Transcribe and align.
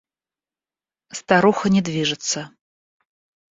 Старуха 1.11 1.69
не 1.69 1.83
движется. 1.83 2.49